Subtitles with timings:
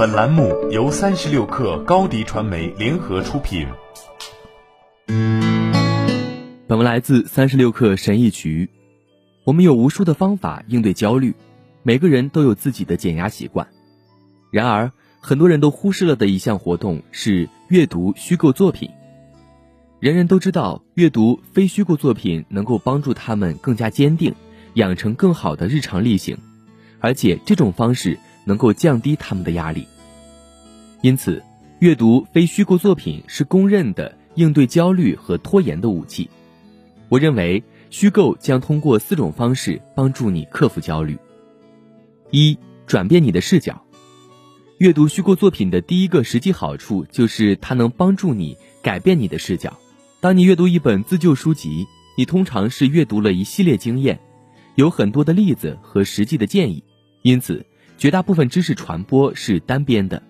[0.00, 3.66] 本栏目由三十六氪高低传媒联合出品。
[6.66, 8.70] 本文来自三十六氪神译局。
[9.44, 11.34] 我们有无数的方法应对焦虑，
[11.82, 13.68] 每个人都有自己的减压习惯。
[14.50, 14.90] 然而，
[15.20, 18.88] 很多人都忽视了的一项活动是阅读虚构作品。
[19.98, 24.34] 人人都知道，阅读非虚构作品能够帮助他们更加坚定，
[24.72, 26.38] 养成更好的日常例行，
[27.00, 28.18] 而且这种方式。
[28.50, 29.86] 能够降低他们的压力，
[31.02, 31.40] 因此，
[31.78, 36.28] 阅读非虚构作品是公认的应对焦虑和拖延的武器。
[37.08, 41.16] 我认为，虚构将通过四种方式帮助你克服焦虑：
[42.32, 42.58] 一、
[42.88, 43.80] 转变你的视角。
[44.78, 49.78] 阅读虚构作品的第一个实际好处就是它能帮助你改变你的视角。
[50.18, 51.86] 当你阅读一本自救书籍，
[52.18, 54.18] 你通常是阅读了一系列经验，
[54.74, 56.82] 有很多的例子和实际的建议，
[57.22, 57.64] 因此。
[58.00, 60.22] 绝大部分知识传播是单边的，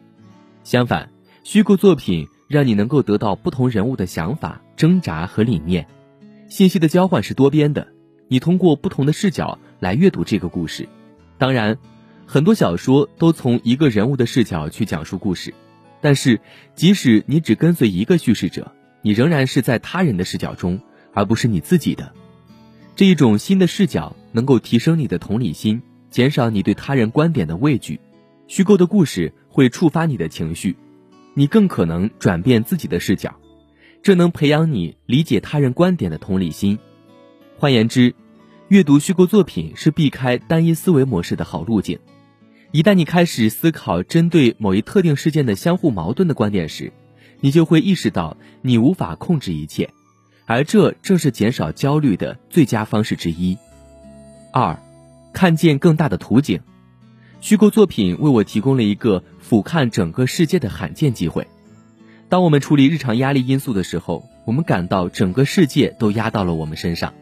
[0.65, 1.09] 相反，
[1.45, 5.87] 虚构作品让你能够得到不同人物的想法、挣扎和理念，
[6.49, 7.87] 信息的交换是多边的。
[8.27, 10.89] 你通过不同的视角来阅读这个故事。
[11.39, 11.79] 当然，
[12.27, 15.55] 很多小说都从一个人物的视角去讲述故事，
[16.01, 16.41] 但是
[16.75, 20.81] 即使你只跟随一个叙事者，你仍然是在他人的视角中，
[21.15, 22.13] 而不是你自己的。
[22.97, 25.81] 这一种新的视角能够提升你的同理心。
[26.11, 28.01] 减少你对他人观点的畏惧，
[28.49, 30.77] 虚构的故事会触发你的情绪，
[31.35, 33.35] 你更可能转变自己的视角，
[34.03, 36.79] 这能培养你理解他人观点的同理心。
[37.59, 38.15] 换言之，
[38.69, 41.99] 阅读虚构作品是避开单一思维模式的好路径。
[42.73, 46.93] 一旦你开始思考针对某一特定事件的相互矛盾的观点时，
[47.41, 49.91] 你就会意识到你无法控制一切，
[50.47, 53.57] 而这正是减少焦虑的最佳方式之一。
[54.53, 54.77] 二。
[55.33, 56.61] 看见更大的图景，
[57.41, 61.47] 虚构作品为我提供了一个俯瞰整个世界的罕见机会。
[62.29, 67.13] 当我们处理日常压力因素的时候，我们感到整个世界都压到了我们身上。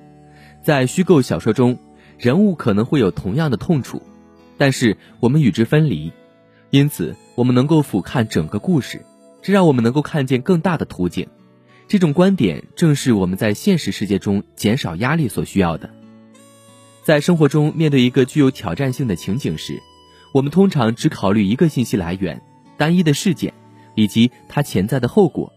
[0.63, 1.79] 在虚构小说中，
[2.19, 4.03] 人物可能会有同样的痛楚，
[4.59, 6.13] 但是我们与之分离，
[6.71, 9.03] 因此我们能够俯瞰整个故事，
[9.41, 11.29] 这让我们能够看见更大的图景。
[11.87, 15.89] 这种观点正是我们在现实世界中减少压力所需要的。
[17.09, 19.83] 在生活中，面对一个具有挑战性的情景时，
[20.35, 22.43] 我们通常只考虑一个信息来源、
[22.77, 23.55] 单一的事件
[23.95, 25.51] 以及它潜在的后果。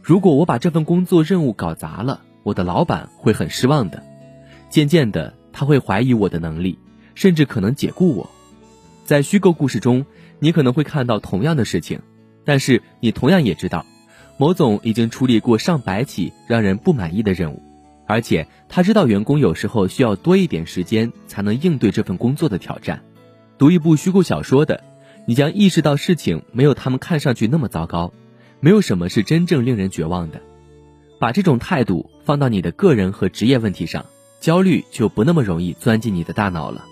[0.00, 4.00] 如果我把这份工作任务搞砸了，我的老板会很失望的。
[4.70, 6.78] 渐渐的，他会怀疑我的能力，
[7.16, 8.30] 甚至可能解雇我。
[9.04, 10.06] 在虚构故事中，
[10.38, 11.98] 你可能会看到同样的事情，
[12.44, 13.84] 但是你同样也知道，
[14.38, 17.60] 某总已经处理过上百起让人不满意的任务。
[18.06, 23.02] 而且他知道员工有时候需要多一点时间才能应对这份工作的挑战。
[23.58, 24.84] 读一部虚构小说的，
[25.26, 28.12] 你将意识到事情没有他们看上去那么糟糕，
[28.60, 30.40] 没有什么是真正令人绝望的。
[31.18, 34.06] 把这种态度放到你的个人和职业问题上，
[34.38, 36.84] 焦虑就不那么容易钻进你的大脑了。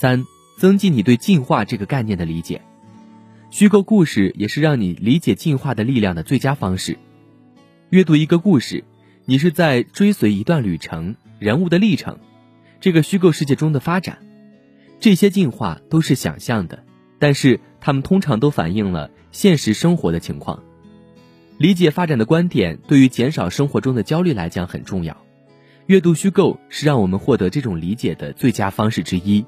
[0.00, 0.24] 三，
[0.58, 2.62] 增进你对进化这个概念的理解。
[3.50, 6.96] 虚构故事也是让你理解进化的力量的最佳方式。
[7.90, 8.84] 阅读一个故事。
[9.28, 12.20] 你是在追随一段旅程，人物的历程，
[12.80, 14.18] 这个虚构世界中的发展，
[15.00, 16.84] 这些进化都是想象的，
[17.18, 20.62] 但是它们通常都反映了现实生活的情况。
[21.58, 25.16] 理解发展的观点对于减少生活中的焦虑来讲很重要。
[25.86, 29.44] 阅读虚构是让我们获得这种理解的最佳方式之一。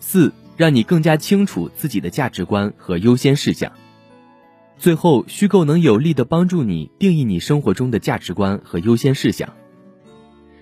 [0.00, 3.70] 四，让你更加清楚自己的价值观和优先事项。
[4.80, 9.46] 最后，虚构能有力的帮助你定义你生活中的价值观和优先事项。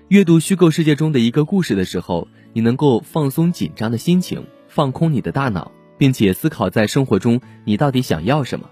[0.09, 8.69] 阅读虚构世界中的一个故事的时候，你能够放松紧张的心情，放空你的大脑，并且思考在生活中你到底想要什么。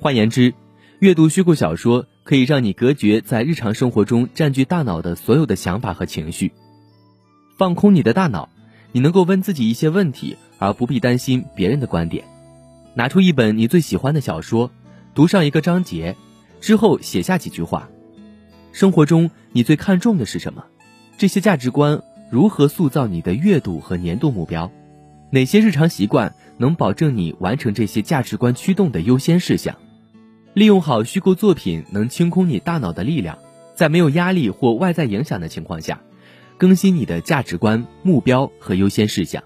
[0.00, 0.52] 换言之，
[0.98, 6.52] 阅读虚构小说可以让你隔绝在日常生活中占据大脑的所有的想法和情绪，
[7.56, 8.50] 放空你的大脑，
[8.92, 12.22] 你能够问自己一些问题，而不必担心别人的观点。
[12.98, 14.72] 拿出一本你最喜欢的小说，
[15.14, 16.16] 读上一个章节，
[16.60, 17.88] 之后写下几句话。
[18.72, 20.64] 生活中你最看重的是什么？
[21.16, 24.72] 这些价值观如何塑造你的月度和年度目标？
[25.30, 29.76] 哪些日常习惯能保证你完成这些价值观驱动的优先事项？
[30.52, 33.38] 利用好虚构作品，能清空你大脑的力量，
[33.76, 36.00] 在没有压力或外在影响的情况下，
[36.56, 39.44] 更新你的价值观、目标和优先事项。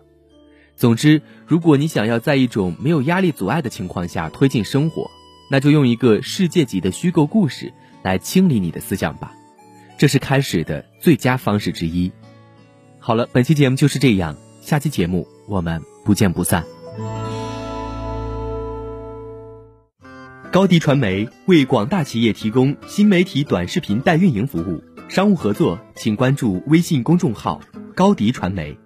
[0.83, 5.09] 总之，如果你想要在一种没有压力阻碍的情况下推进生活，
[5.49, 9.33] 那就用一个世界级的虚构故事来清理你的思想吧，
[9.97, 12.11] 这是开始的最佳方式之一。
[12.99, 16.65] 好了，本期节目就是这样，下期节目我们不见不散。
[20.51, 27.61] 高迪传媒为广大企业提供新媒体短视频代运营服务，商务合作请关注微信公众号
[27.95, 28.77] “高迪传媒”。